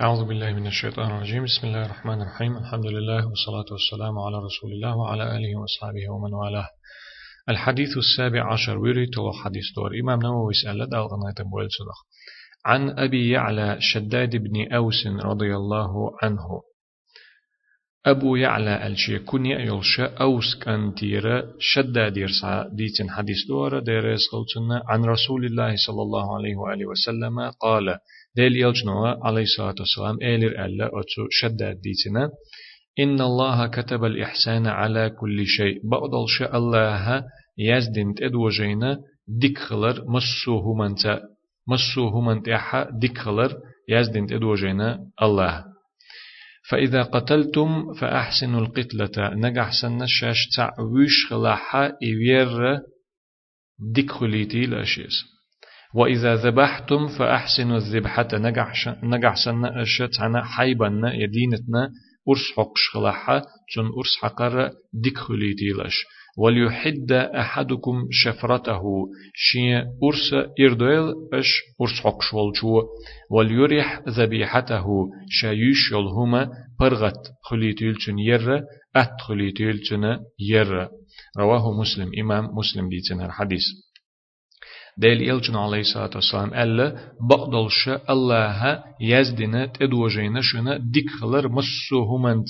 [0.00, 1.44] أعوذ بالله من الشيطان الرجيم.
[1.44, 2.56] بسم الله الرحمن الرحيم.
[2.56, 6.68] الحمد لله والصلاة والسلام على رسول الله وعلى آله وأصحابه ومن والاه.
[7.48, 11.08] الحديث السابع عشر ويريد حديث دور إمام نووي سأل دال
[12.64, 16.62] عن أبي يعلى شداد بن أوس رضي الله عنه.
[18.06, 24.20] أبو يعلى ألشي كنيا يلشا أوس كان تيرا شداد يرسع ديتن حديث دور ديرس
[24.88, 27.98] عن رسول الله صلى الله عليه وآله وسلم قال
[28.36, 32.30] ديل يلجنوا عليه الصلاة والسلام إيلر ألا أتو شداد ديتنا
[32.98, 37.24] إن الله كتب الإحسان على كل شيء بقدل شاء الله
[37.58, 41.20] يزدن تدوجينا ديكخلر مسوه منتا
[41.68, 43.52] مسوه منتاحا ديكخلر
[43.88, 45.64] يزدن تدوجينا الله
[46.70, 52.78] فإذا قتلتم فأحسنوا القتلة نجح سنة شاش تعويش خلاحا إيوير
[53.94, 55.31] ديكخليتي لأشيس
[55.94, 58.28] وإذا ذبحتم فأحسنوا الذبحة.
[59.02, 61.90] نجح سنة أشتعنا حيبنا يدينتنا
[62.28, 63.38] أرس حقش خلاحة
[63.74, 66.04] تن أرس حقر ديكخليتي لأش
[66.38, 68.82] وليحد أحدكم شفرته.
[69.34, 71.46] شي أرس إردويل أش
[71.80, 72.82] أرس حقش والجو
[73.30, 74.86] وليريح ذبيحته.
[75.28, 78.60] شايش يلهما برغت خليتيل تن ير
[78.96, 80.88] أت خليتيل تن ير.
[81.38, 83.64] رواه مسلم إمام مسلم ديتن الحديث.
[84.98, 92.48] ديل يلجن عليه الصلاة والسلام ألا بقدلش الله يزدنا تدوجينا شنا ديكخلر مسو همنت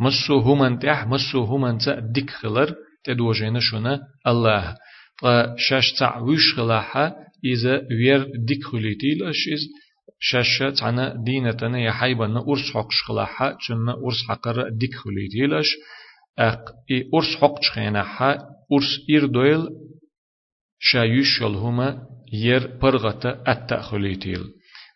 [0.00, 4.76] مسو همنت اح مسو همنت ديكخلر تدوجينا شنا الله
[5.20, 9.62] فشاش تع وش خلاحة إذا وير ديكخليتي لش إز
[10.20, 15.68] شاش تعنا دينتنا يحيبنا أرس حقش خلاحة چنا أرس حقر ديكخليتي لش
[16.38, 18.30] أق إي أرس حقش خيناحة
[18.72, 19.26] أرس إير
[20.78, 24.44] شايش هما ير برغة أتا خليتيل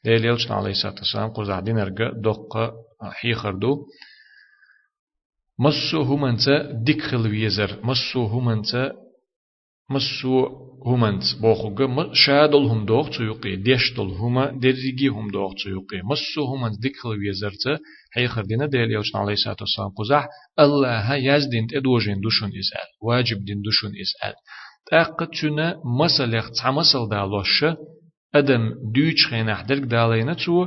[0.04, 3.86] ديل يلشن عليه الصلاة والسلام قوز عدين أرقى دقة حيخردو
[5.58, 6.44] مسو همنت
[6.86, 8.92] ديك خلويزر مسو همنت
[9.90, 10.34] مسو
[10.86, 16.96] همنت بوخوغ شادل هم دوغ تيوقي ديشتل هما دريجي هم دوغ تيوقي مسو همنت ديك
[16.96, 17.78] خلويزر تا
[18.14, 20.28] حيخردين ديل يلشن عليه الصلاة والسلام قوزح
[20.58, 24.34] الله يزدين تدوجين دوشن إسأل واجب دين دوشن إسأل
[24.90, 27.64] تأقتشنا مسألة تعمسل دالوش
[28.34, 30.66] أدم دوش خينح درك دالينا تو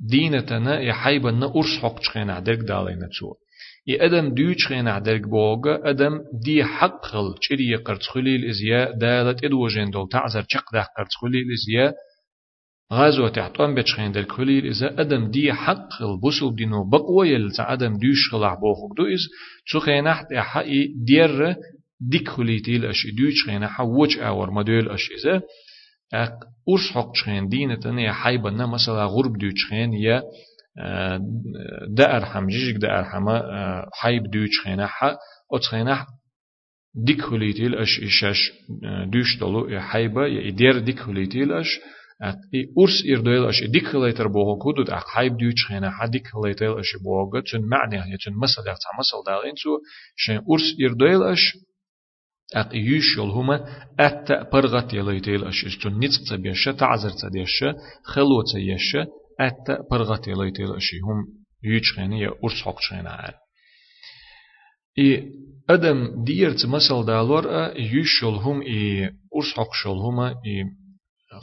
[0.00, 3.34] دينتنا يحيبنا أرس حق خينح درك دالينا تو
[3.88, 9.44] ي أدم دوش خينح درك بوغا أدم دي حق خل چري قرت خليل إزيا دالت
[9.44, 11.92] إدوجين دول تعزر ده قرت خليل إزيا
[12.92, 17.92] غازو تحتوان بتشخين دل خليل إذا أدم دي حق خل بوسل دينو بقوة يلتا أدم
[17.98, 19.22] دوش خلع بوخوك دو إز
[19.66, 21.54] تسو خينح حقي دير
[22.00, 25.42] ديك خليتيل أش دوش خينا حوج أور مدول أش إذا
[26.68, 30.22] أرس حق شخين دينة تنيا حيبنا مثلا غرب دوش خين يا
[31.88, 33.26] دا أرحم جيجك دا أرحم
[33.92, 35.16] حيب دوش خينا حا
[35.52, 36.06] أتخينا
[36.94, 38.52] ديك خليتيل أش إشاش
[39.12, 41.80] دوش دلو حيبة يا إدير ديك خليتيل أش
[42.78, 46.96] أرس إردويل أش ديك خليتر بوغو كودود أخ حيب دوش خينا حا ديك خليتيل أش
[47.04, 49.78] بوغو تن معنى يتن مثلا تعمسل دالين سو
[50.16, 51.58] شين أرس إردويل أش
[52.56, 57.64] أق يوش هما أت برغت يليتيل أش إستون نتق تبيش تعزر تديش
[58.04, 58.96] خلو تيش
[59.40, 61.26] أت برغت يليتيل أش هم
[61.62, 63.34] يوش خيني يا أرس حق خينا عال
[64.98, 65.32] إي
[65.70, 67.44] أدم ديرت مسل دالور
[67.76, 69.04] يوش هم إي
[69.36, 70.64] أرس حق هما إي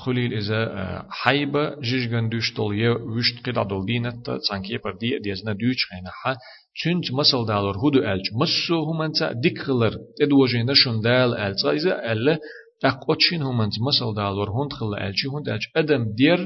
[0.06, 5.54] خليل إذا حيبة جيجن دوش طول يه وشت قد عدل دينت تانك يبر دي ديزنا
[5.54, 6.36] دوش خينا حا
[6.80, 12.40] چونچ مسل دالور هدو ألج مسو همانتا ديكخلر تدوجين شون دال ألج إذا ألا
[12.86, 16.40] أقوتشين همانت مسل دالور هند خل ألجي هند ألج أدم دير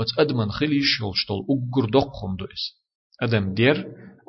[0.00, 2.64] أت أدمن خليش يلشتول أقر دق خمدو إس
[3.22, 3.76] أدم دير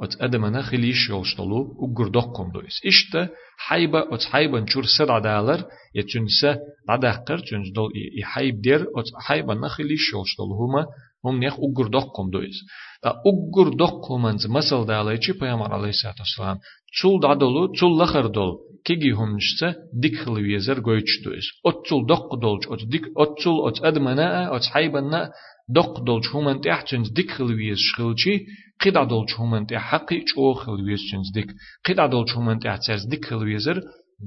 [0.04, 5.66] أت أدمن خليش يلشتولو أقر دق خمدو إس إشتا حيبة أت حيبة نشور سدع دالر
[5.96, 6.58] يتنسى
[6.90, 10.86] عدقر تنس دول يحيب دير أت حيبة نخليش يلشتول هما
[11.26, 12.58] هم نيخ أقر دق خمدو إس
[13.06, 16.58] أقر دق همانت مسل داليچي پیامبر عليه الصلاة والسلام
[17.00, 18.52] چول دادولو چول لخر دول
[18.86, 23.68] كيجي هم نشتا ديك خلويزر گويچ دويس أت چول دق دولج أت ديك أت چول
[23.68, 25.32] أت أدمنا أت حيبنا
[25.70, 28.46] دق دولج همان تحتنز ديك خلويز شخلچي
[28.80, 31.50] قيد دولج همان تح حقي چو خلويز چنز ديك
[31.86, 33.82] قيد دولج همان تحتز ديك خلويزر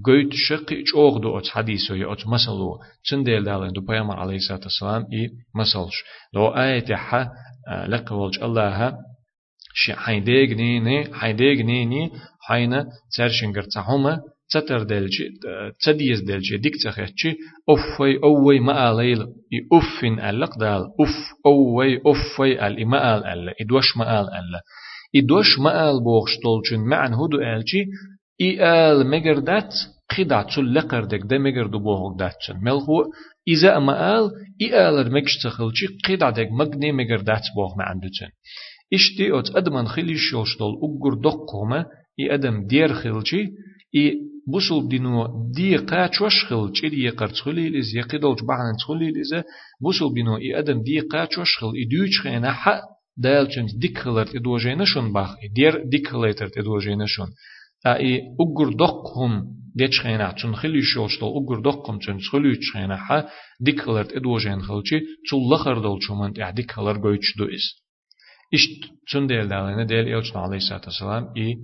[0.04, 4.60] قيت شقي چوغ دو أت حديثو يا أت مسلو چنديل دالين دو پیامبر عليه الصلاة
[4.60, 5.96] والسلام إي مسلش
[6.34, 7.30] دو آية حا
[7.88, 8.98] لك ولج الله
[9.74, 12.86] شي حيديغ نيني حيديغ نيني حينا
[13.16, 14.20] ترشنجر تحوما
[14.50, 15.28] تتر دلجي
[15.84, 17.36] تديز دلجي ديك تخيتشي
[17.68, 19.26] أوفي أوي ما آليل
[19.72, 24.60] أفن ألق دال أف أوي أوفي ال ما آل ألا إدوش ما آل ألا
[25.16, 27.86] إدوش ما آل بوغش طولشن معن هدو آلجي
[28.40, 29.74] إي آل مجر دات
[30.12, 33.04] خدا تسل لقر دك ده مجر دو بوغ داتشن ملخو
[33.48, 34.30] إذا ما آل
[34.62, 38.30] إي آل مجش تخلشي خدا دك مجني مجر دات بوغ ما عندتن
[38.94, 41.86] إشتي أوت أدمن خلي شوشتول أقر دقوما
[42.20, 43.42] إي أدم دير خلشي
[43.96, 44.20] إي
[44.52, 45.26] بوسل دينو
[45.56, 49.42] دي قاچوش خل چري يقر تخلي لز يقدل جبعن تخلي لز
[49.82, 52.82] بوسل بينو إي أدم دي قاچوش خل إي دوش خينا حق
[53.24, 57.26] دالچنز ديك خلرت إدوجينا شون باخ دير ديك خليترت إدوجينا شون.
[57.86, 59.46] أي أقر دقهم
[59.76, 63.28] ديش خينا تون خلي شوشتل أقر دقهم تون خلي خينا حا
[63.60, 67.82] ديك خلرت إدوجين خلچي تول لخر دول چومن إع ديك خلر گويچ دو إس
[68.54, 68.68] إش
[69.12, 71.56] تون ديل دالنا ديل إلچنا عليه الصلاة والسلام إي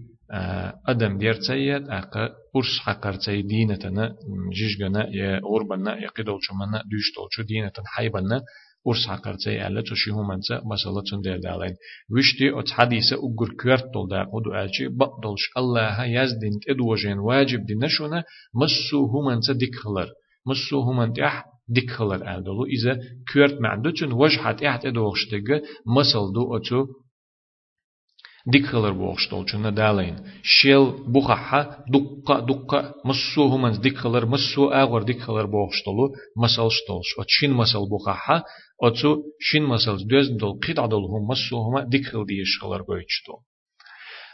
[0.89, 4.17] أدم دير تسيد أقا أرس حقر تسي دينتنا
[4.53, 8.43] جيجنا يا غربنا يا قدول شمنا دوش تولشو دينتنا حيبنا
[8.89, 11.75] أرس حقر تسي ألا تشيهو منسا مسألة تندير دالين
[12.13, 17.75] وشتي أت حديثة أقر كورت تول دا قدو ألشي بقدلش الله يزدين تدوجين واجب دي
[17.75, 20.09] نشونا مسو هو منسا ديك خلر
[20.47, 22.99] مسو هو من تح ديك خلر ألدلو إذا
[23.33, 25.49] كورت معدوتون وجحت إحت أدوغشتك
[25.97, 26.87] مسل دو أتو
[28.47, 36.13] ديكلر بوغشتول چنا دالين شيل بوخا دقة دقة مسو همانز ديكلر مسو اغور ديكلر بوغشتولو
[36.37, 37.89] مسال شتولش ات شين مسال
[38.83, 43.37] اتسو شين مسال دوزن دول قيد عدل هم مسو هما ديكل ديش خلر بوغشتول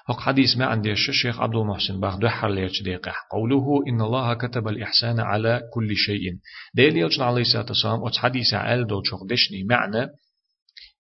[0.08, 4.68] هق حديث ما عندي الشيخ عبد المحسن باخ دو حرليش دقيقة قوله إن الله كتب
[4.68, 6.38] الإحسان على كل شيء
[6.74, 10.08] ديل يلجن عليه الصلاة والسلام ات حديث عال دول شوق دشني معنى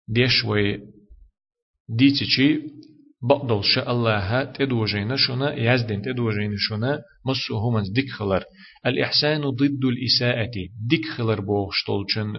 [0.08, 0.80] ديش وي
[1.88, 2.60] ديتشي
[3.22, 8.44] بقدل شاء الله تدوجين شنا يزدن تدوجين شنا مسو همز ديك خلر.
[8.86, 10.50] الإحسان ضد الإساءة.
[10.88, 11.44] ديك خلر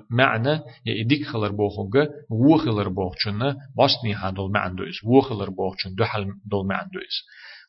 [0.10, 6.26] معنى يا ديك خلر بوغوغا و خلر بوغشن باسني هادول معندوز و خلر بوغشن دحل
[6.52, 7.16] دول معندوز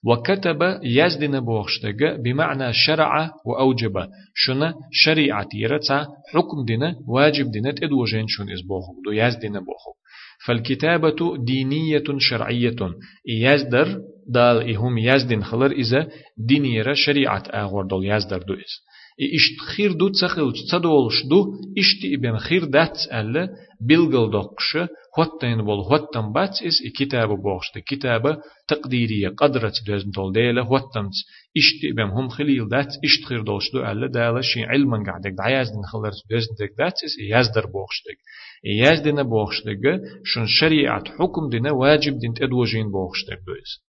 [0.04, 4.08] وكتب يزدن بوغشتغا بمعنى شرع وأوجب.
[4.34, 8.46] شنا شريعة يرتا حكم دينا واجب دينا تدوجين شن
[9.04, 10.01] دو يزدن بوغوغ
[10.46, 12.76] فالكتابة دينية شرعية.
[13.28, 13.98] يزدر
[14.28, 16.08] دال إهم يزدن خلر إذا
[16.38, 17.42] دينيرة شريعة.
[17.54, 18.91] آغور دول يزدر دو إز.
[19.20, 23.48] إشت خير دو تسخل تدولش دو إشت إبن خير دات ألا
[23.80, 24.88] بلغل دقش
[25.18, 28.36] هوتين بول هوتن بات إز كتاب بوغش كتابة
[28.68, 31.10] تقديرية قدرة دوزن دول ديلا هوتن
[31.56, 35.82] إشت إبن هم خليل دات إشت خير دولش دو ألا دالا شي علما قعدك دعيازدن
[35.92, 38.18] خلر دوزن دك دات إز يزدر بوغش دك
[38.64, 43.92] يزدن بوغش دك شن شريعة حكم دنا واجب دين تدوجين بوغش دك دوز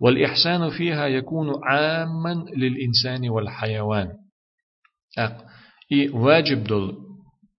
[0.00, 4.08] والإحسان فيها يكون عاما للإنسان والحيوان.
[5.18, 5.44] أق.
[5.92, 6.96] إي واجب دول.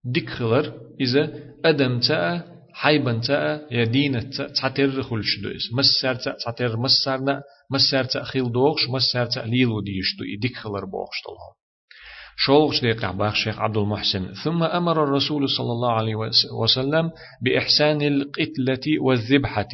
[0.04, 2.42] دكخلر إذا أدم تا
[2.74, 8.88] حيبن تا يدين تا تعتر خلش دوس مسار تا تعتر مسارنا مسار تا خيل دوغش
[8.88, 10.24] مسار تا ليلو ديش دو.
[10.48, 11.54] دكخلر بوغش دولهم
[12.40, 14.32] شولغش ديقع باخ شيخ عبد المحسن.
[14.44, 16.14] ثم أمر الرسول صلى الله عليه
[16.62, 17.10] وسلم
[17.42, 19.68] بإحسان القتلة والذبحة.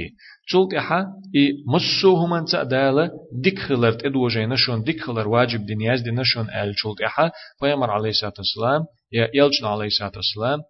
[0.47, 1.07] شولت إحا
[1.37, 1.65] إي
[2.05, 3.11] همان تأدالة
[3.43, 7.31] ديك خلرت إدو جينا شون ديك خلر واجب دنياز دينا شون آل شولت إحا
[7.61, 10.61] فيمر عليه الصلاة والسلام يا يلجن عليه الصلاة والسلام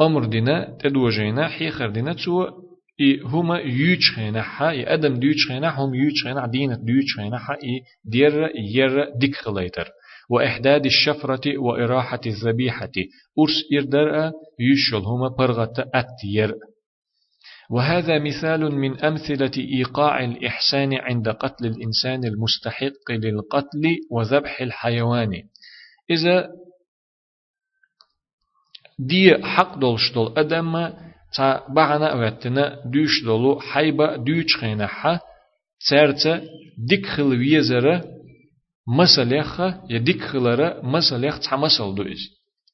[0.00, 2.46] أمر دينا تدو جينا حيخر دينا تو
[3.00, 7.38] إي هما يوش خينا حا إي أدم ديوش خينا هم يوش خينا دينة ديوش خينا
[7.38, 9.34] حا إي دير ير ديك
[10.30, 12.90] وإحداد الشفرة وإراحة الذبيحة.
[13.38, 16.54] أرس إردر يشل هما برغة أتير
[17.70, 25.42] وهذا مثال من أمثلة إيقاع الإحسان عند قتل الإنسان المستحق للقتل وذبح الحيوان.
[26.10, 26.48] إذا
[28.98, 30.92] دي حق دولشتول أدم
[31.36, 35.20] تا بعنا واتنا دوش دولو حيبا دوش خينحا
[35.80, 36.42] تسارتا
[36.88, 37.60] ديك خلوية
[38.88, 42.18] مسلخة يديك خلرة مسلخ تحمسل دوز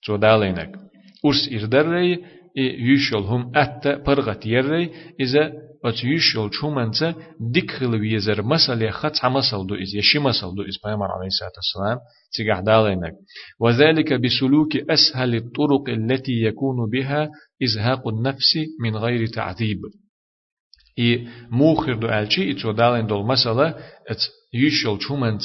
[0.06, 0.73] تو دالينك
[1.26, 2.25] أرس إردري
[2.56, 4.90] يشل هم أتى برغت يري
[5.21, 5.52] إذا
[5.85, 11.26] أت يشل شو منسى ديك خلوي يزر مسلخة تحمسل دوز يشي مسل دوز بيامر عليه
[11.26, 11.99] الصلاة والسلام
[12.33, 13.14] تيجح دالينك
[13.61, 17.30] وذلك بسلوك أسهل الطرق التي يكون بها
[17.64, 19.80] إزهاق النفس من غير تعذيب
[20.99, 23.68] إي موخر دو ألشي إتو دالين دول مسألة
[24.11, 24.23] ات
[24.54, 25.44] يشل چومنت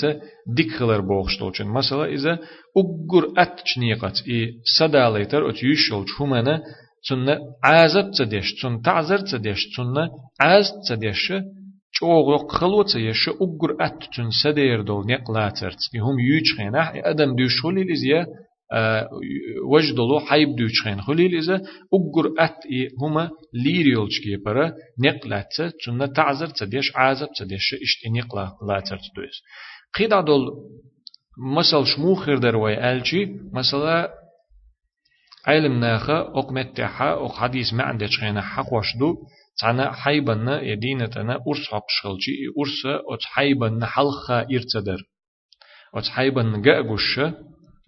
[0.58, 2.34] ديكلر بوغشتولچن مسألة إذا
[2.78, 6.62] أقر أتشنيقت إي سداليتر ات يشل چومنه
[7.10, 9.96] تن عازب تدش تن تعذر تدش تن
[10.40, 11.34] عاز تدش
[11.96, 17.84] چوغ يق خلوت يش أجر أت تن سدير دول نقلاترت يهم يوج خينا أدم دوشولي
[17.84, 18.26] لزيا
[19.72, 21.56] وجدلو حيب دوشخين خليل إذا
[21.94, 22.58] أجر أت
[23.02, 24.74] هما ليريولش كي برا
[25.06, 25.48] نقلات
[25.86, 29.42] تنا تعذر تديش عازب تديش إشت نقلا لا ترتدوس
[29.98, 30.42] قيدا دول
[31.58, 34.20] مثل شموخر دروي ألشي مثلا
[35.48, 39.16] علم ناخا أقمت تحا أق حديث ما عندك خينا حق وشدو.
[39.62, 45.04] تانا حيبنا يدينتنا أرس حق شغلشي أرس أت حيبنا حلخا إرتدر.
[45.96, 46.82] أت حيبنا جاء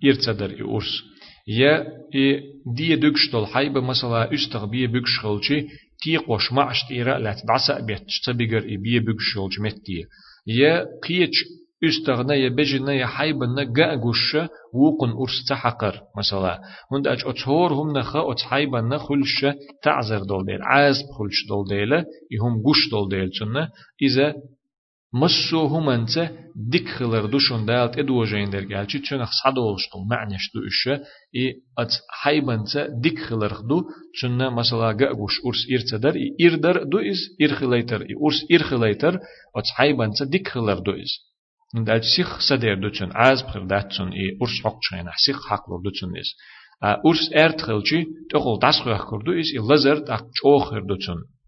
[0.06, 1.04] إرتدر أرس
[1.48, 2.44] يا إي
[2.76, 5.68] دي دكشتل حيبة مثلا أستغ بيه بكشغلشي
[6.04, 10.06] تيقوش معش تيرا لا تدعسا بيت تبيغر إي بيه بكشغلش متي
[10.48, 11.38] يا قيتش
[11.82, 14.42] üstagna ya bejina ya haybana ga gusha
[14.80, 16.54] wuqun urs tahaqar mesela
[16.92, 19.50] hund ach otsor hum naha ots haybana khulsha
[19.84, 22.00] ta'zir dol del az khulsh dol dele
[22.34, 23.64] i hum gush dol del chunna
[24.08, 24.28] iza
[25.14, 26.32] مسو همانت
[26.72, 31.92] ديك خلر دوشون دالت ادوجين در گالچی چون صدولشتو معنیش دو اشه ای أت
[32.24, 33.84] حیبانت ديك خلر دو
[34.18, 39.20] چون مثلا گوش ارس ایرت در ای ایر در دو إز ارس ایر خلیتر
[39.56, 41.12] أت حیبانت ديك خلر دو إز.
[41.74, 45.82] من دال سيخ سدير دوتشن عاز بخير داتشن إي ارس حق چين سيخ حق لو
[45.82, 46.30] دوتشن اس
[46.84, 51.41] ارس إرت خلچي تقول داس خو كردو اس لزر تاق چوخر دوتشن اي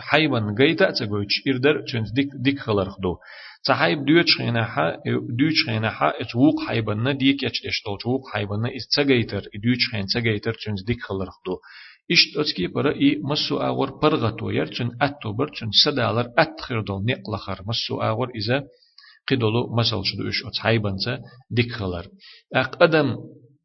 [0.00, 3.16] حيوان گيتا تسگوش ايردر چنج ديك ديك خلر دو
[3.68, 4.74] صحيب دوت شينا ح
[5.38, 10.06] دوت شينا ح ات ووق حيبنا ديك اتش اشتول ووق حيبنا اس تسگيتر دوت شين
[10.06, 11.58] تسگيتر چنج ديك خلر دو
[12.10, 17.04] إشت أتكي برا إي مسو آور برغتو ير چن أتو بر چن سدالر أتخر دول
[17.08, 18.64] نقلخر مسو آور إذا
[19.28, 21.18] قدولو مسل شدو إش أت حيبنسا
[21.50, 22.06] ديكخلر
[22.54, 23.16] أق أدم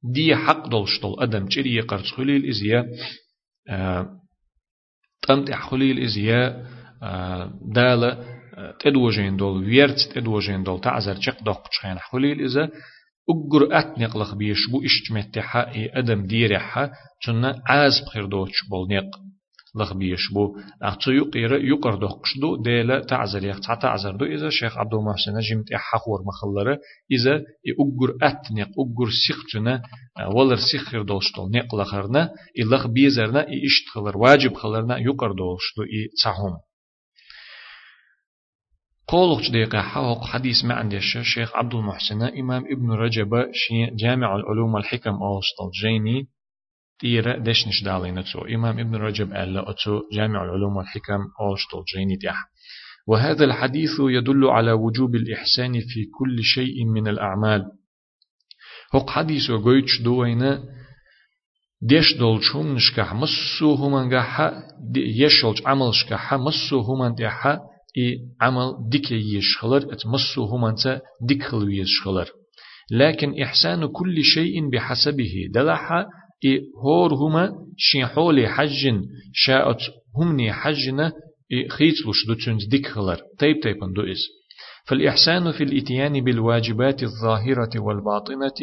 [0.03, 1.47] دي حق دول شتول أدم.
[1.47, 2.85] چري يقرص خليل إزيا
[5.27, 6.65] تمت خليل إزيا
[7.75, 8.17] دالة
[8.79, 12.69] تدوجين دول ويرت تدوجين دول تعزر چق دق چخين خليل إذا
[13.29, 15.43] أجر أت نقلخ بيش بو إشتمت
[15.93, 16.91] أدم ديرحة
[17.25, 19.26] چنا عاز بخير دوش بول نق.
[19.77, 24.25] لخ بيش بو أخطو يقير يقر دقش دو ديلا تعزر يخ تعزر دو.
[24.25, 26.79] إذا شيخ عبد المحسن جمت حقور مخلرة.
[27.11, 29.81] إذا أجر أت نق أجر سيختنا.
[30.35, 32.29] ولر سيخر دوش دول نق لخرنا
[32.59, 34.17] إلخ بيزرنا إشت خلر.
[34.17, 34.97] واجب خلرنا.
[34.97, 36.57] يقر دوش دو إي تسهم
[39.07, 43.29] قولك دقيقة حوق حديث ما عندي الشيخ عبد المحسن إمام ابن رجب
[43.95, 46.27] جامع العلوم والحكم أوسطل جيني
[46.99, 52.45] تيرا دشنش دالين تو إمام ابن رجب قال أتو جامع العلوم والحكم أوسطل جيني تيح
[53.07, 57.65] وهذا الحديث يدل على وجوب الإحسان في كل شيء من الأعمال.
[58.93, 60.63] هق حديث وقويتش دوينا
[61.81, 64.23] ديش دولشهم نشكح مسو همان
[64.95, 67.59] يشولش عملشكح مسو همان ديحا
[67.97, 72.29] إي عمل ديك يشخلر اتمسو همانتا ديك خلو يشخلر.
[72.91, 75.33] لكن إحسان كل شيء بحسبه.
[75.53, 76.05] دلحا
[76.45, 78.89] إي هور هما شيحولي حج
[79.33, 79.77] شاءت
[80.17, 81.13] همني حجنا
[81.53, 84.21] إي خيتلوش دوتشنز ديك خلر تيب تيبن دو إز.
[84.87, 88.59] فالإحسان في الإتيان بالواجبات الظاهرة والباطنة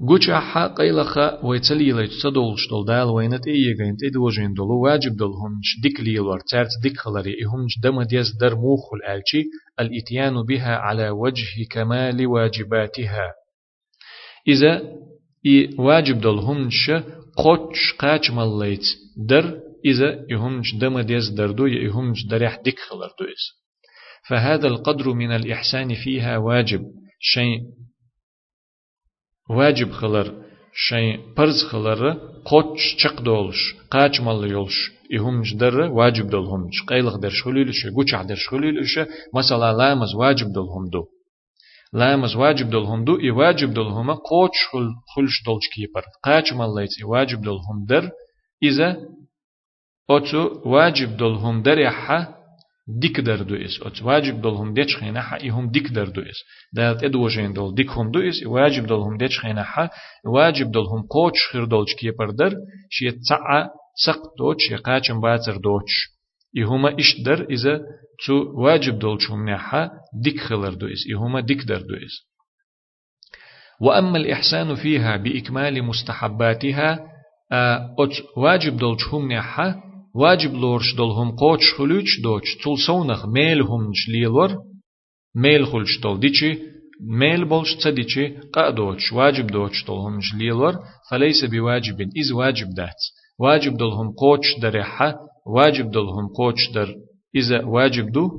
[0.00, 5.60] جوچا حا قيلخا ويتسلي لي تصدول شتول دال وينت إيه غينت ادوجين دولو واجب دولهم
[5.82, 9.44] ديك ليلور تارت ديك خلري اهم دم ديز در موخل الالشي
[9.80, 13.32] الإتيان بها على وجه كمال واجباتها.
[14.48, 14.82] إذا
[15.46, 16.90] إي واجب دولهم ش
[17.36, 18.86] قوتش قاچ مليت
[19.28, 23.44] در إذا يهم دم ديز دردو يهم دريح ديك خلردو إز
[24.28, 26.82] فهذا القدر من الإحسان فيها واجب
[27.20, 27.60] شيء
[29.50, 30.44] واجب خلر
[30.88, 32.12] شيء برز خلر
[32.44, 38.34] قوتش چق دولش قاچ مال يولش يهم در واجب دولهم قيلغ در شغليلش گوچ در
[38.34, 38.98] شغليلش
[39.34, 41.08] مثلا لامز واجب دولهم دو
[41.94, 44.60] لامز واجب دولهم دو إي واجب دولهم قوتش
[45.14, 48.10] خلش دولش كيبر قاچ مال ليت إي واجب دولهم در
[48.62, 48.96] إذا
[50.10, 52.34] أتو واجب دولهم در يحا
[52.88, 53.82] ديك دردو إس.
[53.82, 56.38] أت واجب دولهم ديش خينا حا إهم ديك دردو إس.
[56.72, 59.88] دالت إدوجين دول ديك هم دو إس واجب دولهم ديش خينا حا
[60.26, 62.54] واجب دولهم قوش خير دولش كي بردر
[62.90, 63.68] شي تسعى
[64.06, 65.92] سق دوش يقاچم باتر دوش
[66.58, 67.80] إهما إش در إذا
[68.26, 69.90] تو واجب دولشهم نحا
[70.22, 72.34] ديك خلر دو إس إهما ديك دردو إس
[73.80, 77.06] وأما الإحسان فيها بإكمال مستحباتها
[77.98, 79.74] أت واجب دولشهم نحا
[80.14, 84.50] واجب لورش دولهم قوتش خلوش دوش تول سونخ ميل هم ليلور
[85.36, 86.58] ميل خلش دول ديشي
[87.00, 90.74] ميل بولش تديشي قادوش واجب دوش دولهم جليلور
[91.10, 93.00] فليس بواجب إز واجب دات.
[93.38, 95.14] واجب دولهم قوش درحة
[95.46, 96.94] واجب دولهم قوش در
[97.36, 98.30] إذا واجب دو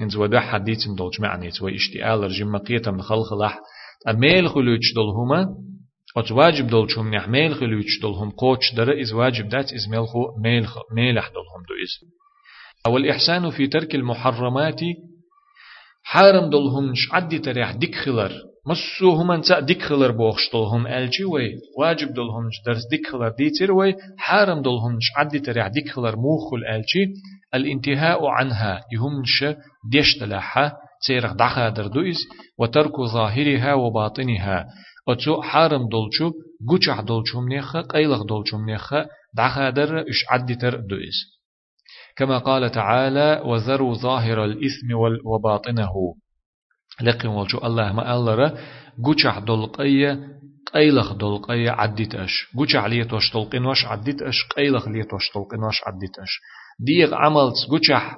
[0.00, 3.58] إنز ودا حديث دولش معنيت وإشتئال رجم مقيتا من خلق لح
[4.08, 5.46] أميل خلوش دولهما
[6.16, 10.20] أت واجب دولشهم نح ميل خلوش دولهم قوش در إز واجب دات إز ميل خو
[10.44, 12.10] ميل ميل دولهم دو إز
[12.86, 14.80] أو الإحسان في ترك المحرمات
[16.02, 18.32] حارم دولهمش عدي تريح ديك خلر.
[18.66, 23.72] مسو هم تاع ديك خلر بوخش دولهم ألجي وي واجب دولهمش درس ديك خلر ديتر
[23.72, 27.14] وي حارم دولهمش عدي تريح ديك خلر موخل ألجي
[27.54, 28.84] الانتهاء عنها.
[28.92, 29.44] يهمش
[29.90, 30.76] ديش تلاحة
[31.06, 31.74] تيرخ دخا
[32.58, 34.66] وترك ظاهرها وباطنها.
[35.08, 36.32] أتو حارم دولشو
[36.68, 41.40] قوشح دولشو منيخة قيلخ دولشو منيخة دخا در إش عدي تر دويز
[42.16, 45.92] كما قال تعالى وذروا ظاهر الإثم وباطنه.
[47.02, 48.58] لقم والجو الله ما ألرا
[49.04, 50.20] قوشع دلقية
[50.74, 56.40] قيلخ دلقية عدت أش قوشع ليتوش دلقنوش عدت أش قيلخ ليتوش دلقنوش عدت أش
[56.86, 58.16] ديغ عملت قوشع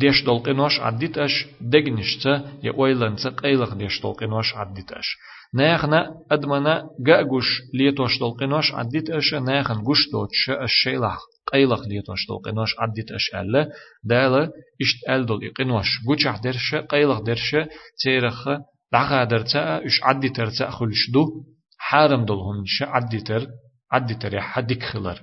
[0.00, 5.16] ديش دلقنوش عدت أش دقنشتا يويلنتا قيلخ ديش دلقنوش عدت أش.
[5.54, 11.18] ناخنا أدمنا قاقوش ليتوش دلقنوش عدت أش ناخن قوش دوتش الشيلخ
[11.52, 13.68] قيلق ليتوش دول قنوش عدت أش ألا
[14.04, 14.50] دالا
[14.82, 17.56] إشت أل دول قنوش قوشح درش قيلق درش
[18.02, 18.48] تيرخ
[18.92, 21.44] دعا درتا إش عدي ترتا خلش دو.
[21.78, 23.46] حارم دول هنش عدي تر
[23.92, 25.22] عدي تر حدك خلر.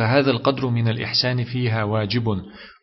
[0.00, 2.24] فهذا القدر من الإحسان فيها واجب.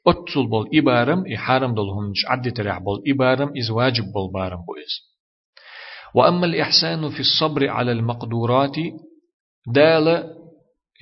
[0.08, 4.94] أتصل بول إبارم إحارم دول هنش عدي تر بول إبارم إز واجب بول بارم بويز.
[6.16, 8.76] وأما الإحسان في الصبر على المقدورات
[9.74, 10.24] دال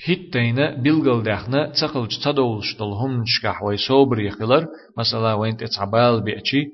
[0.05, 4.67] هيتينا بيلغل داخنا تقل تدولش دلهم نشكح وي صبر يخلر
[4.97, 6.67] مثلا وين تتعبال بيأتي.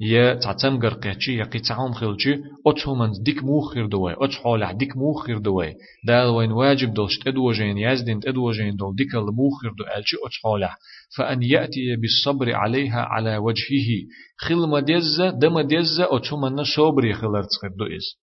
[0.00, 5.74] يا تعتم قرقيتشي يا قيتعهم خلشي أتهمن ديك موخر دوي أتحولح ديك موخر دوي
[6.06, 10.78] دال وين واجب دولش تدوجين يزدين تدوجين دول ديك الموخر دو ألشي أتحولح
[11.16, 13.88] فأن يأتي بالصبر عليها على وجهه.
[14.36, 18.20] خل مدزة دم دزة أتهمن صبر يخلر تخد دو إز.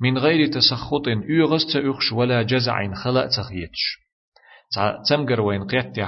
[0.00, 3.98] من غير تسخط يغس تأخش ولا جزع خلق تخيتش
[5.10, 5.98] تمجر وين قيت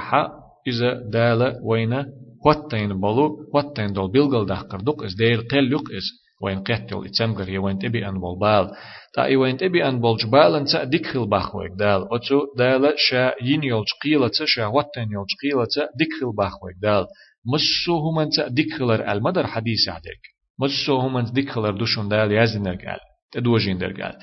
[0.67, 2.05] إذا دال وين
[2.45, 6.07] واتين بلو واتين دول بلغل دحقر دق إز دير قل يق إز.
[6.43, 8.71] وين قيت يول تمجر يا وين تبي أن بول بال.
[9.13, 12.07] تا إي وين تبي أن بول جبال أن تأديك خل بخوك دال.
[12.11, 17.05] أتو دال شا ين يولج قيلة شا واتين يولج قيلة ديك خل بخوك دال.
[17.45, 20.21] مسو هم أنت ديك خلر المدر حديث عدك
[20.59, 22.99] مسو هم أنت ديك خلر دوشون دال يزنك قال
[23.31, 24.13] تدوجين درقال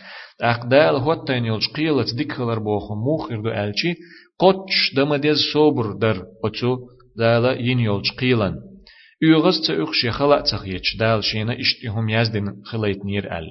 [0.43, 3.95] أقدال هوتين يلج قيلت ديكلر بوخو موخر دو ألشي
[4.39, 6.23] قوتش دم ديز صبر در.
[6.43, 6.79] قوتو
[7.19, 8.55] دالا ين يلج قيلن.
[9.23, 13.47] يغز تأخشي خلق تخيتش دال شينا اشتهم يزدن خليت نير أل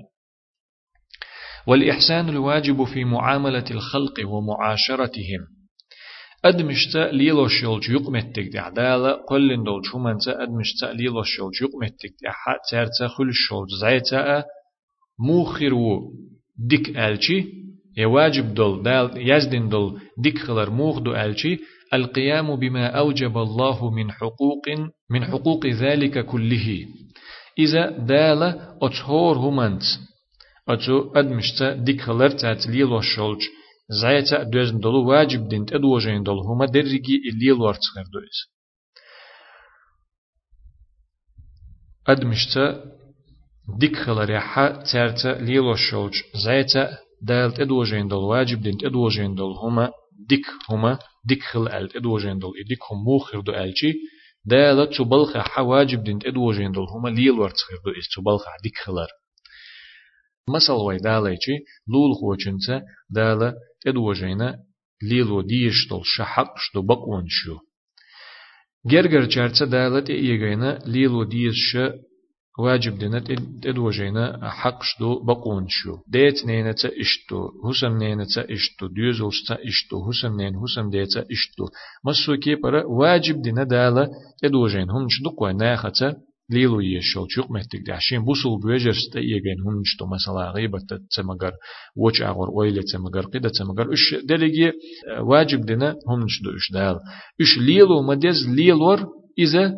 [1.67, 5.47] والإحسان الواجب في معاملة الخلق ومعاشرتهم
[6.45, 12.61] أدمشتا ليلوش يلج يقمتك دي عدالة قلن دول شومنتا أدمشتا ليلوش يلج يقمتك دي حق
[12.71, 14.43] تارتا خلش يلج زيتا
[15.19, 16.13] موخر و
[16.69, 17.45] ديك ألشي
[17.97, 21.59] يواجب دول دال يزدن دول ديك خلر موخ دو ألشي
[21.93, 24.65] القيام بما أوجب الله من حقوق
[25.09, 26.87] من حقوق ذلك كله.
[27.59, 28.41] إذا دال
[28.81, 29.83] أتهور همانت
[30.69, 33.41] أتو أدمشتا ديك خلر تات ليلو شولج
[33.89, 38.37] زايتا دوزن دولو واجب دين تدوجين دول هما درجي الليل ورتخر دوز
[42.07, 42.83] أدمشتا
[43.79, 46.13] ديك خلريحة تارتا ليلو شولج
[46.45, 49.91] زايتا دالت أدوجين دول واجب دين أدوجين دول هما
[50.29, 53.93] ديك هما ديك خل ألت ادوجين دول ديك هم موخر دو الجي
[54.45, 59.07] دالت تبلخ حواجب دين ادوجين دول هما ليل ورتخر دو اس تبلخ ديك خلر
[60.49, 61.55] مثل وي داليجي
[61.87, 63.53] لول خوچنتا دالا
[63.87, 64.59] ادوجينا
[65.01, 67.57] ليلو ديش دول شحق شدو بقون شو.
[68.91, 71.77] گرگر چرچه دالت ایگینا ليلو ديش
[72.57, 73.19] واجب دينا
[73.61, 75.97] تدوجينا حق شدو بقون شو.
[76.07, 81.25] ديت نينا تا إشتو حسم نينا تا إشتو ديوزلش تا إشتو حسم نين حسم ديتا
[81.31, 81.65] إشتو.
[82.05, 84.09] مسو كي برا واجب دينا دالا
[84.41, 86.15] تدوجين هم شدو قوي ناخا تا
[86.49, 87.91] ليلو يشول شوق مهتك دي.
[87.91, 90.79] عشان بوصل بوجرس تا يجين هم شتو مثلا غيبة
[91.15, 91.53] تمغر
[91.95, 94.71] وچ آغور ويلة تمغر قيدة تمغر إش دلقي
[95.19, 96.99] واجب دينا هم شدو إش دال.
[97.41, 98.99] إش ليلو مدز ليلور
[99.39, 99.73] إذا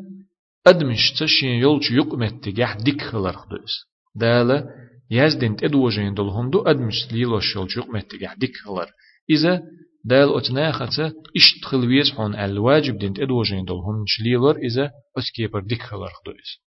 [0.67, 3.86] أدمش تشين يولش يقمت جح ديك خلر خدوس.
[4.15, 4.65] دالة
[5.12, 8.88] يزدن تدوجين دول هندو أدمش ليلوش يولش يقمت جح ديك خلر.
[9.30, 9.62] إذا
[10.06, 16.62] دال أتناخة إشت خلويز حون الواجب دين تدوجين هنش ليلور إذا أسكيبر ديك خلر خدوس.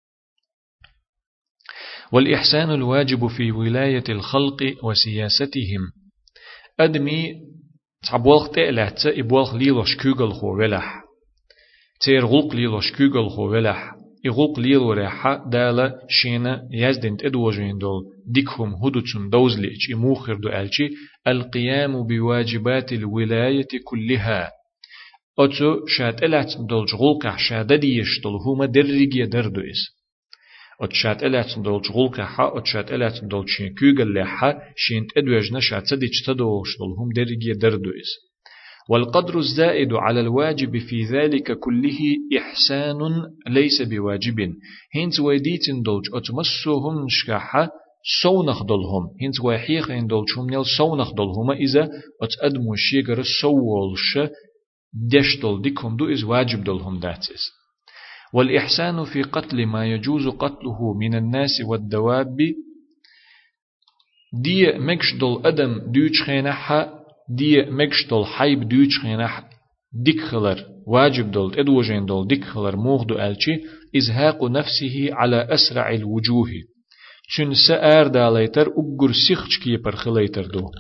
[2.13, 5.93] والإحسان الواجب في ولاية الخلق وسياستهم.
[6.81, 7.35] أدمي
[8.11, 11.08] تعبوالخ تألعت إبوالخ ليلوش كوغل خو ولح.
[12.01, 13.95] تير غلق ليلوش كوغل خو ولح.
[14.27, 18.03] إغلق ليلو ريحا دالا شينا يزدنت إدوجين دول.
[18.27, 20.89] ديكهم هدوتسون دوزليش إموخر دو ألشي
[21.27, 24.51] القيام بواجبات الولاية كلها.
[25.39, 29.99] أتو شاد إلات دول جغلق شاد ديش دول هما درجي دردو إس.
[30.83, 35.61] ات شات إلات دول جغول كحا ات شات إلات دول شين كوغل لحا شين ادوجنا
[35.61, 38.28] شات سديش تدوش دول هم درجي دردو إس.
[38.89, 41.99] والقدر الزائد على الواجب في ذلك كله
[42.39, 42.99] إحسان
[43.49, 44.55] ليس بواجب.
[44.95, 47.69] هنز ويديتن دولج أتمسوهم نشكاحا
[48.23, 51.91] سونخ دولهم هنز ويحيخ ان دولجهم نيل سونخ دولهما إذا
[52.23, 54.19] أتأدمو شيغر سوولش
[55.13, 57.51] دش دول ديكم دو إز واجب دولهم داتس
[58.35, 62.37] والإحسان في قتل ما يجوز قتله من الناس والدواب.
[64.43, 66.98] دي مكشدل أدم دوش خينحا
[67.29, 69.49] دي مكشدل حيب دوش خينح
[70.05, 73.61] ديك خلر واجب دول إدوجين دول ديك خلر موغدو ألشي
[73.97, 76.49] إزهاق نفسه على أسرع الوجوه.
[77.37, 80.71] چون سأر داليتر أقر سيخش كي برخليتر دو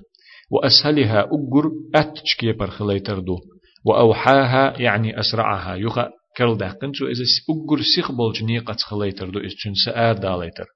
[0.50, 3.36] وأسهلها أقر أتش كي برخليتر دو
[3.84, 5.74] وأوحاها يعني أسرعها.
[5.74, 10.66] يخا كرل دقن تو إذا أقر سيخ بولج نيقة خليتر دو إسچن سآر داليتر.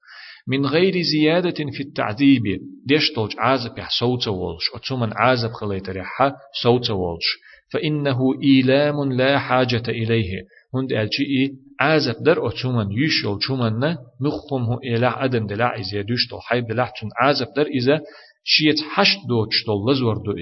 [0.48, 2.42] من غير زيادة في التعذيب.
[2.86, 7.26] ديش طولج عازب؟ يح صوت والش أتومن عازب خليتر يح صوت والش
[7.72, 10.44] فإنه إيلام لا حاجة إليه.
[10.74, 16.66] هند ألشي عازب در أتومن يشول شومن مخهم هو إله أدم دلع يدوش طول حيب
[16.66, 18.00] دلع تون عازب در إذا
[18.44, 20.34] شيت حشت دوش طول لزور دو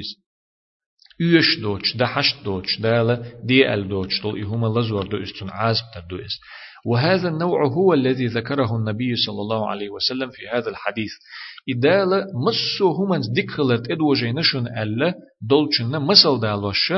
[1.20, 5.84] يش دوتش ده حشت دوتش دالة دي ال دوتش طول إهما لزور دو استن عازب
[5.94, 6.40] تدو است
[6.86, 11.10] وهذا النوع هو الذي ذكره النبي صلى الله عليه وسلم في هذا الحديث.
[11.76, 16.92] إدالة مسو هما دكخلت إدو جينشن ألا دولشن مسل دالوش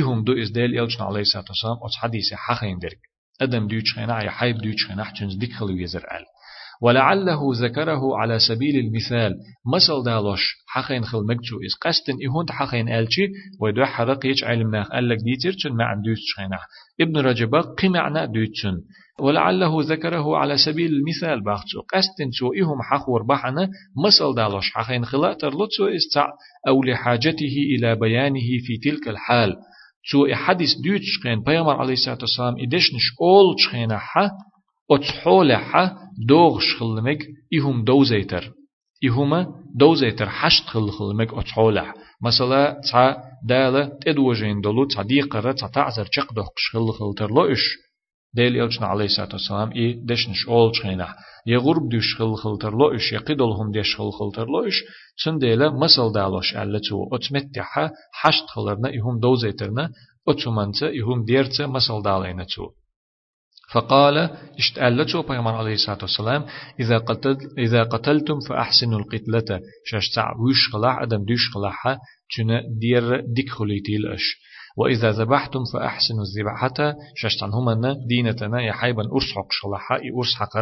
[0.00, 3.00] إهم دو إزدال إلشن عليه الصلاة والسلام أتس حديث حقين درك.
[3.40, 6.24] أدم ديوش خينا يا حيب ديوش خينا حتنز دكخل ويزر أل.
[6.82, 9.34] ولعله ذكره على سبيل المثال
[9.74, 13.28] مثل دالوش حقين خل مكتو إس قستن إهون حقين ألشي
[13.60, 16.58] ويدو حرق يج علمنا قال لك ديتر ما عم دوش خينا
[17.00, 18.80] ابن رجب قمعنا دوتشن
[19.20, 23.68] ولعله ذكره على سبيل المثال باختو قستن سو إهم حقور بحنا
[24.06, 26.26] مثل دالوش حقين خلا ترلتسو إستع
[26.68, 29.56] أو لحاجته إلى بيانه في تلك الحال.
[30.10, 34.30] سو حديث دوتش خين بيامر عليه الصلاة والسلام إدشنش أول خينا حا
[34.90, 35.98] أتحولها
[36.28, 38.52] دوغش خلمك إهم دوزيتر.
[39.04, 43.16] إهما دوزيتر حشت خل خلمك أتحولها مثلا تا
[43.48, 47.85] دالة تدوجين دولو تا ديقرة تا تعزر چق دوغش خل خلتر لو إش
[48.36, 51.08] ديل يلجنا عليه الصلاة والسلام إي دشنش أول چخينه
[51.46, 54.78] يغرب دوش خل خلتر لو إش يقيدولهم ديش خل خلتر لو إش
[55.24, 59.90] تن ديلا مثل دالوش ألتو أتمتحا حشت خلرنا إهم دوزيترنا
[60.28, 62.66] أتمنت إهم ديرت مثل دالينا تو.
[63.72, 64.16] فقال
[64.58, 66.44] اشتألته بيغمان عليه الصلاة والسلام
[66.80, 69.60] إذا, قتل إذا قتلتم فأحسنوا القتلة.
[69.84, 71.98] شاشتع ويش خلاح أدم ديش خلاحة
[72.36, 74.26] تنا دير ديك خليتي الأش
[74.76, 80.56] وإذا ذبحتم فأحسنوا الذبحة شاشتعن هما دينتنا يحيبا أرسحق شلاحة أرسحق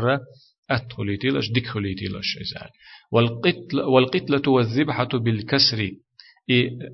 [0.70, 2.70] أتخليتي الأش ديك خليتي الأش إزال
[3.12, 5.90] والقتل والقتلة والذبحة بالكسر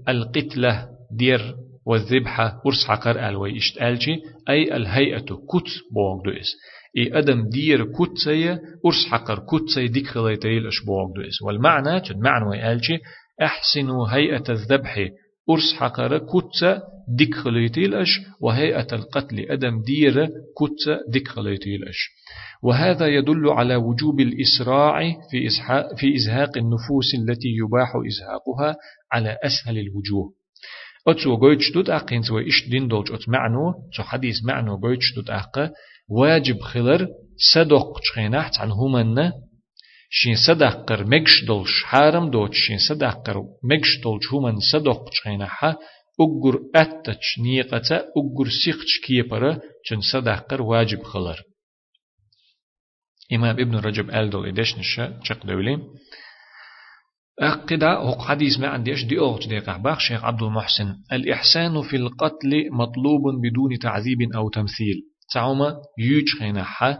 [0.08, 1.54] القتلة دير
[1.86, 6.56] والذبحة ورس حقر ألوي إشتالجي أي الهيئة كت بوغ دو إس
[6.98, 11.42] إي أدم دير كت سي ورس حقر كت سي ديك خليتيل إش بوغ دو إس
[11.42, 12.98] والمعنى تد معنى ويالجي
[13.42, 14.98] أحسنوا هيئة الذبح
[15.50, 22.10] ورس حقر كت ديك خليتيل إش وهيئة القتل أدم دير كت ديك خليتيل إش
[22.62, 25.48] وهذا يدل على وجوب الإسراع في,
[25.96, 28.76] في إزهاق النفوس التي يباح إزهاقها
[29.12, 30.32] على أسهل الوجوه.
[31.08, 35.30] أتسو قويتش دوت أقين سوى إش دين دولج أت معنو تو حديث معنو قويتش دوت
[35.30, 35.70] أقا
[36.08, 37.08] واجب خلر
[37.54, 39.32] صدق تشخيناحت عن همنا
[40.12, 45.76] شين صدقر مكش دولش حارم دوت شين صدقر مكش دولش همن صدق تشخيناحا
[46.20, 51.42] أقر أتتش نيقة أقر سيخش كيبرا چن صدقر واجب خلر.
[53.32, 55.80] إمام ابن رجب ألدو إدش نشا چق دولين
[57.40, 62.68] أقدا هو حديث ما عنديش دي أوغت دي قحباخ شيخ عبد المحسن الإحسان في القتل
[62.72, 65.02] مطلوب بدون تعذيب أو تمثيل
[65.34, 66.98] تعوما يوج خينا حا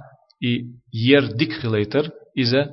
[0.94, 2.70] ير ديك خليتر إذا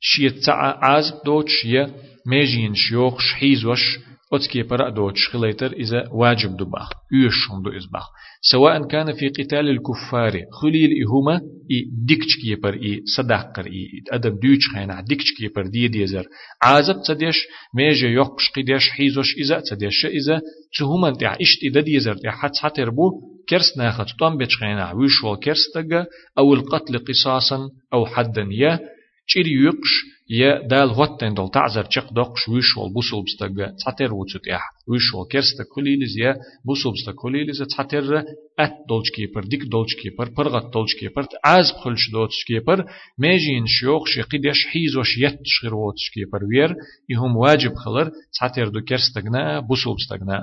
[0.00, 1.86] شيء تاع عازب دوت شيء
[2.26, 3.98] ميجين شيوخ شحيز وش
[4.32, 8.06] أتكي برا دوتش خليتر إذا واجب دباخ يوشهم دو إزباخ
[8.50, 11.40] سواء كان في قتال الكفار خليل إهما
[11.70, 16.24] إي ديكش كيبر إي صداقر إي أدب دوتش خينا ديكش كيبر دي ديزر.
[16.62, 17.36] عازب تديش
[17.76, 20.40] ميجي يقش قديش حيزوش إذا تديش إذا
[20.78, 23.10] تهما تع إشت إذا ديزر تع حت حتر بو
[23.48, 26.06] كرس ناخد طم بيتشخينا ويشو كرس تجا
[26.38, 28.80] أو القتل قصاصا أو حدا يا
[29.26, 29.92] تشيري يقش
[30.30, 33.48] يا دال غوتن دول تعزر چق دق شويش ول بوسول بستغ
[33.84, 34.46] تاتر وچت
[34.88, 38.22] ويش ول كرست كوليلز يا بوسول بست كوليلز تاتر
[38.60, 42.84] ات دولچ كيپر ديك دولچ كيپر پرغت دولچ كيپر از خلش دوتش كيپر
[43.18, 46.74] ميجين شيوخ شقيدش حيز وش يت شغير وتش كيپر وير
[47.10, 50.42] يهم واجب خلر تاتر دو كرستغنا بوسول بستغنا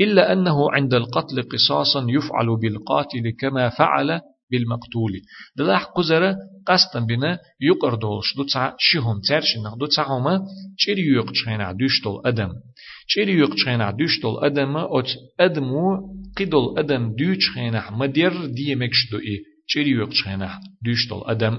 [0.00, 5.12] إلا أنه عند القتل قصاصا يفعل بالقاتل كما فعل بالمقتول.
[5.56, 6.36] دلاح قزرة
[6.66, 10.40] قصدا بنا يقر دولش دو تسع شهم ترشنخ دو تسعهما
[10.78, 12.52] چيري يوق چخينا دوشتول أدم؟
[13.08, 15.10] چيري يوق چخينا دوشتول أدم؟ أت
[15.40, 19.36] أدمو قدول أدم دو چخينا مدير دي مكش دو إي
[19.66, 21.58] چيري يوق چخينا دوشتول أدم؟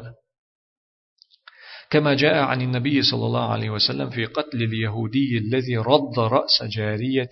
[1.91, 7.29] كما جاء عن النبي صلى الله عليه وسلم في قتل اليهودي الذي رد رأس جارية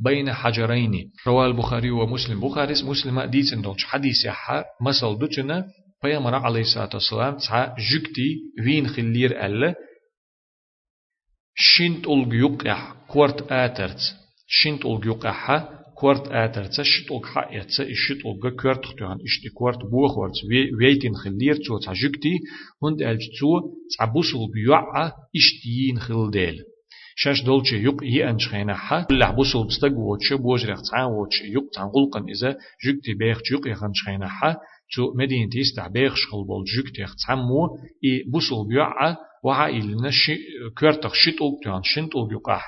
[0.00, 2.40] بين حجرين رواه البخاري ومسلم.
[2.40, 5.64] بخاري مسلم ديت اندوش حديث يحا مسل دوتنا
[6.02, 9.74] بيامر عليه الصلاة والسلام تسعى جكتي وين خلير ألا
[11.54, 14.00] شنت ألق يقع كورت آترت.
[14.46, 16.82] شنت ألق يقع كورت آترت.
[16.82, 20.34] شت ألق حقيت شت ألق كورت ختوان اشتي كورت بوخ ورت
[20.80, 22.38] ويتين خلير تسعى جكتي
[22.82, 23.20] هند ألج
[23.90, 26.58] تسعى بوصل بيوعى اشتيين خلديل.
[27.20, 31.88] شاش دولچه يق يأنش خينا حا لح بوصل بستق ووتش بوجرخ تعان ووتش يق تعان
[31.88, 32.50] قلقن إذا
[32.84, 34.56] جكتي بيخ يق يخنش خينا حا
[34.94, 37.66] تو مدينة يستع بيخ شخل بول جكتي تعمو
[38.04, 40.36] إي بوصل بيوعى وعا إلنا شي
[40.78, 42.58] كورتخ شتول تيان شنتول بيقع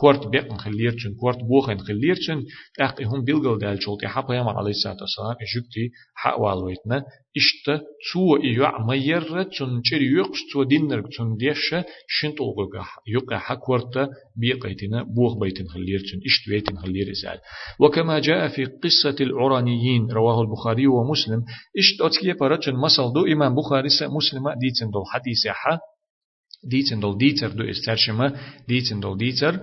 [0.00, 2.42] كورت بيق نخليرتن كورت بوخ نخليرتن
[2.78, 7.04] تاقي هم بيلغل دال شولتي حا بيامر عليه الصلاة والسلام جكتي حا والويتنا
[7.36, 7.80] إشتا
[8.12, 11.74] تو إيوع مير تن چري يقش تو دينر تن ديش
[12.08, 17.38] شنت أوغا يقع حكورتا بيقيتنا بوخ بيتن خليرتن إشت بيتن خلير إسال
[17.80, 21.44] وكما جاء في قصة العرانيين رواه البخاري ومسلم
[21.78, 25.78] إشت أتكي براتن مسل دو إمام بخاري مسلم ديتن دو حديث حا
[26.64, 28.32] ديتن دول ديتر دو استرشمه
[28.68, 29.60] ديتن دول ديتر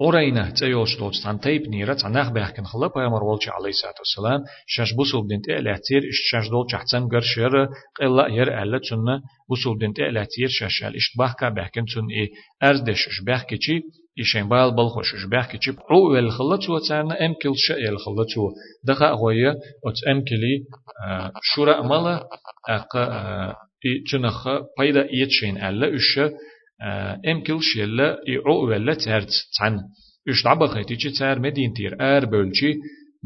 [0.00, 4.92] أورينا تيوش توت تان تيب نيرة تناخ بيحكن خلا بيامر والشي عليه الصلاة والسلام شاش
[4.92, 7.68] بوصل بنت إعلاتير شاش دول شحتن غر شير
[8.00, 12.28] قلا ير ألا تسنة بوصل بنت إعلاتير شاش الاشتباه كا بيحكن تسن إيه
[12.68, 13.80] أردش شباه كيشي
[14.18, 18.50] إيشين بال بالخوش شباه كيشي عو الخلا تو تانا أمكل شيء الخلا تو
[18.84, 19.50] دخا غوية
[19.86, 20.64] أت أمكلي
[21.42, 22.28] شورا مالا
[22.68, 22.96] أق
[24.12, 26.20] تنخ بايدا يتشين ألا إيش
[27.28, 29.80] امكل شيلا يعو ولا تارت تان
[30.28, 32.74] اش دعبا خيتي تار مدين تير ار بولشي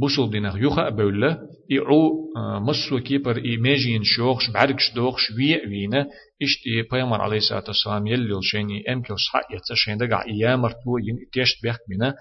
[0.00, 1.38] بوصل دينغ يوخا بولا
[1.70, 2.30] يعو
[2.66, 6.06] مسو كيبر ايماجين شوخش بعركش دوخش وي وينا
[6.42, 11.62] اشتي بيامر عليه الصلاة والسلام يلي شيني امكل صحا يتسشين دقع ايامر تو ين اتيشت
[11.62, 12.14] بيخ بنا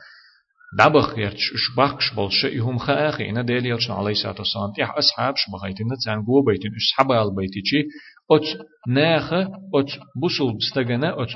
[0.78, 5.88] دعبخ يرتش اش باخش بلش يهم خاخي أنا ديلي عليه الصلاة والسلام تيح اصحاب شبغيتين
[6.06, 7.62] تان جو بيتين اش صحابة البيتي
[8.32, 8.48] أت
[8.88, 9.42] ناخة
[9.76, 11.30] أت بوصل بستغنا أت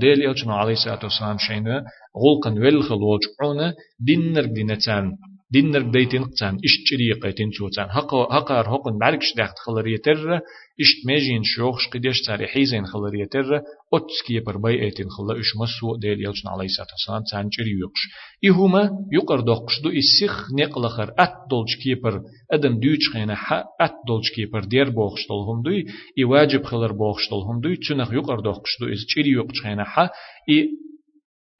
[0.00, 1.84] ديل يلشنا عليه الصلاة والسلام شينا
[2.22, 5.12] غلقن والخلوج عنا دينر دينتان
[5.52, 10.40] دينر ديتين قتان إشت شريقة توتان هقا هقار هقن بعركش داخت خلرية تر
[10.80, 13.60] إشت ماجين شوخش قديش تاري حيزين خلرية تر
[13.94, 18.00] أتسكي برباي أيتين خلا إش مسو ديل يلشن عليه الصلاة والسلام تان شريقش
[18.48, 24.30] إهما يقر دقش دو إسيخ نقلخر أت دولش كيبر أدم دوش خينا حا أت دولش
[24.30, 25.84] كيبر دير بوخش دولهم دوي
[26.18, 30.08] إي واجب خلر بوخش دولهم دوي تنخ يقر دقش دو إس شريقش خينا حا
[30.50, 30.68] إي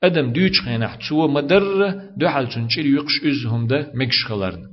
[0.03, 1.65] ادم دوچ خنح تسو مدر
[2.21, 4.73] دو حال تنشير يقش ازهم ده مكش خلرن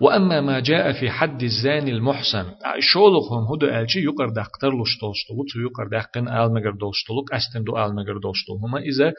[0.00, 2.46] وأما ما جاء في حد الزاني المحسن
[2.92, 7.94] شولقهم هدو ألشي يقر دقتر لش دولشتلوك يقر دقن آل مگر دولشتلوك أستن دو آل
[7.94, 9.12] مگر دولشتلوك هما إذا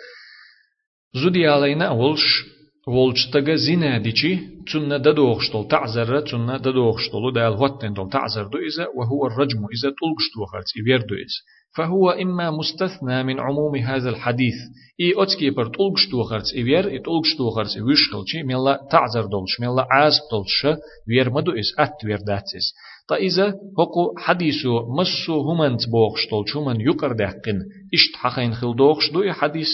[1.14, 2.46] زودي علينا ولش
[2.88, 4.40] ولشتغ زنا ديشي
[4.72, 10.46] تنة ددوغشتل تعزر تنة ددوغشتلو دال هوتن دول تعزر دو إذا وهو الرجم إذا تلقشتو
[10.52, 11.40] خالص إبير دو إذا
[11.78, 14.56] فهو إما مستثنى من عموم هذا الحديث.
[15.02, 20.14] إي أتكي بر تلقش توخرس إبير إي تلقش توخرس ويشخلشي ميلا تعذر دولش ميلا عاز
[20.32, 20.80] دولش
[21.10, 22.74] وير مدو إس أت وير داتس
[23.10, 23.48] تا إذا
[23.80, 27.60] هقو حديثو مسو همنت بوخش دولش همن يقر دهقن
[27.94, 29.68] إشت حقين خل دوخش دو إي حديث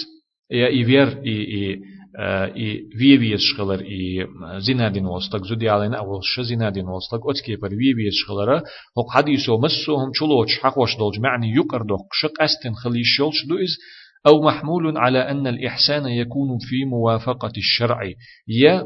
[0.52, 1.80] يا إبير إي إي
[2.18, 4.26] и вие шхалар и
[4.60, 10.60] зинадин востак волстак зудиалена волша зинадин востак отке пар вие шхалара хок хадисо массохум чулоч
[10.62, 13.78] хахваш долж маани юкар يقردق شق астин خلي шол دو из
[14.28, 18.00] أو محمول على أن الإحسان يكون في موافقة الشرع
[18.48, 18.84] يا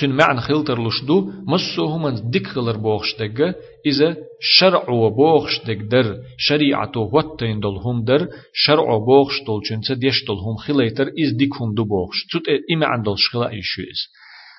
[0.00, 3.54] تن معنى خلتر لشدو مسو همان ديك خلر بوخش دقا
[3.86, 10.24] إذا شرع وبوخش دق در شريعة وطين دل هم در شرع بوخش دل چنسا ديش
[10.28, 13.98] دل هم خليتر إز ديك هم دو بوخش تut إما عندل شخلا إيشوز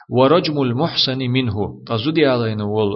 [0.09, 1.83] ورجم المحسن منه.
[1.87, 2.91] تزودي علينا وول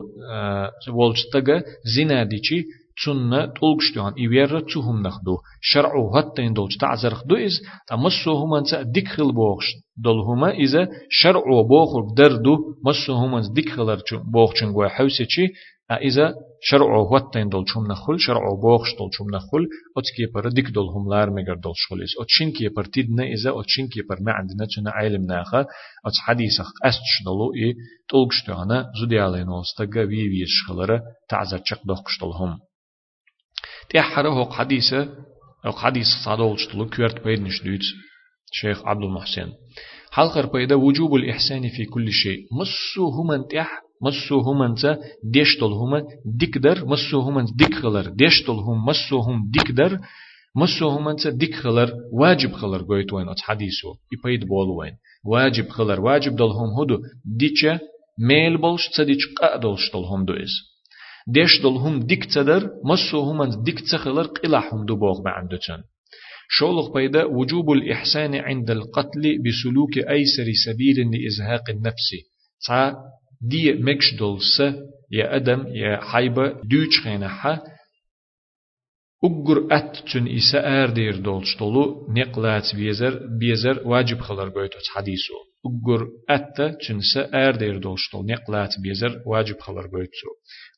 [0.89, 1.63] والشتغا
[1.95, 2.65] زنا ديشي
[3.01, 9.31] تسنة تلقشتوان إيوير تسوهم نخدو شرعو هتين دولش تعزر خدو إز تمسو هما نسا ديكخل
[9.31, 9.65] بوخش
[9.97, 13.99] دول هما إذا شرعو بوخر دردو مسو هما ديكخلر
[14.33, 15.25] بوخشن گوه حوسي
[15.91, 19.63] إذا شرعو هتين دول چوم نخل شرعو بوخش دول چوم نخل
[19.97, 23.87] أتكي پر ديك دول هم لار مگر دول شخليس أتشين كي پر تيدنا إذا أتشين
[23.87, 25.61] كي پر ما عندنا چنا علم ناخا
[26.05, 27.75] أت حديث أستش دولو إي
[28.09, 32.68] تلقشتوانا زودي علينا وستقا وي ويش خلره تعزر چق دوخش دول هم
[33.93, 35.09] تحرى هو حديثة
[35.65, 37.81] أو حديث صادول شتلو كيرت بيد نشدوت
[38.51, 39.49] شيخ عبد المحسن.
[40.11, 42.39] حلقر بيدا وجوب الإحسان في كل شيء.
[42.59, 49.19] مسو همن تح مسو همن تا ديشتل هما ديكدر مسو همن ديكخلر ديشتل هم مسو
[49.19, 49.99] هم ديكدر
[50.55, 53.93] مسو همن تا ديكخلر واجب خلر قويت وين أت حديثو.
[54.13, 54.93] يبيد بول وين.
[55.25, 57.79] واجب خلر واجب دل هم هدو ديچه
[58.19, 60.33] ميل بولش تديچ قادولش دل هم دو
[61.29, 65.83] إز ديش دلهم ديك تدر مسو هم ديك تخلر قلهم دبوغ بعندتن
[66.49, 72.09] شولخ بيدا وجوب الإحسان عند القتل بسلوك أيسر سبيل لإزهاق النفس.
[72.67, 72.95] تا
[73.41, 73.71] دي
[74.19, 74.61] دلس
[75.11, 77.63] يا أدم يا حيبة دوش خينحة
[79.23, 85.33] أجر أت تن إسا أردير دولش دولو نقلات بيزر بيزر واجب خلر بيتوت حديثو.
[85.65, 90.29] أجر أت تن إسا أردير دولش دول نقلات بيزر واجب خلر بيتو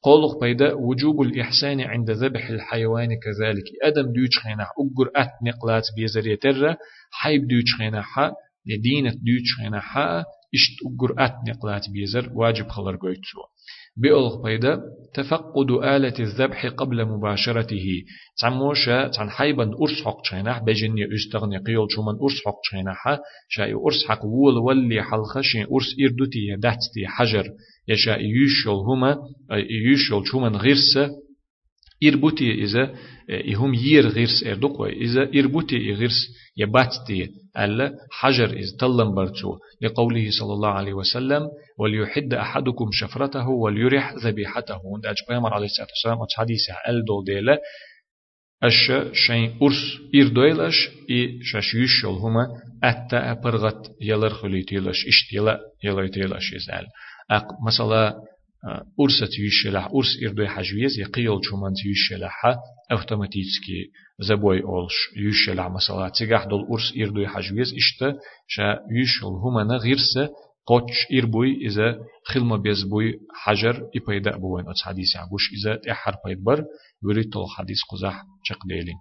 [0.04, 3.64] قولق بيدا وجوب الإحسان عند ذبح الحيوان كذلك.
[3.84, 6.76] أدم دوش خينا أجر أت نقلات بيزر يتر
[7.12, 8.32] حيب دوش خينا حا
[8.66, 10.20] يدينة دوش حا
[10.54, 13.42] إشت أجر أت نقلات بيزر واجب خلر بيتو
[13.98, 14.82] بيولغ بيدا
[15.14, 18.04] تفقد آلة الذبح قبل مباشرته.
[18.42, 24.08] تعموشا تن حيبا أرس حق تشينح بجني استغني قيول شومن أرس حق تشينح شاي أرس
[24.08, 27.46] حق وول ولي حلخشين أرس إردوتي دهتي حجر.
[27.88, 29.18] يشا يشول هما
[29.94, 31.10] يشول شومن غيرسة
[32.04, 32.94] إربوتي إذا
[33.56, 40.54] إهم يير غيرس إردوق إذا إربوتي غيرس يباتتي ألا حجر إذ تلم برتو لقوله صلى
[40.54, 41.42] الله عليه وسلم
[41.80, 44.80] وليحد أحدكم شفرته وليرح ذبيحته.
[44.96, 46.60] عند أج بيامر عليه الصلاة والسلام حديث
[46.90, 47.58] ألدو ديلا
[48.64, 52.48] أش شين أرس إردويلش إي شاش يشل هما
[52.84, 56.86] أتا أبرغت يلر خليتيلش إشتيلا يليتيلش يزال
[57.32, 58.22] أق مثلا
[59.00, 62.42] أرسة يشلح أرس إردوي حجويز يقيل شومان يشلح
[62.92, 66.10] أوتوماتيكي زبوي أولش يشلح مثلا.
[66.10, 68.14] تجاه دول أرس إردوي حجويز إشتا
[68.48, 70.30] شا يشل هما نغيرسة
[70.68, 74.70] قوش إربوي إذا خلما بيزبوي حجر إبايدا بوين.
[74.70, 76.64] أتس حديث عبوش إذا تحر بيدبر
[77.04, 78.96] وريتو حديث قزح شق ديلين.